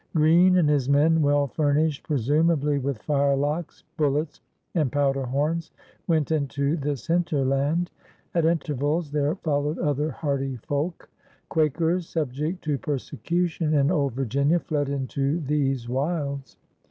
[0.15, 4.41] •••''Green and his men, well furnished presumably with firelocks, bullets,
[4.73, 5.69] and powder horns,
[6.07, 7.91] went into this hinterland.
[8.33, 11.07] At intervals there followed other hardy folk.
[11.49, 16.57] Quakers, subject to persecution in old Virginia, fled into these wilds.